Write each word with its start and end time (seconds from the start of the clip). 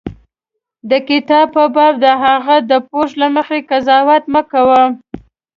د 0.89 0.91
کتاب 1.09 1.45
په 1.55 1.63
باب 1.75 1.93
د 2.03 2.05
هغه 2.23 2.55
د 2.71 2.73
پوښ 2.89 3.09
له 3.21 3.27
مخې 3.35 3.57
قضاوت 3.69 4.23
مه 4.33 4.41
کوه. 4.51 4.83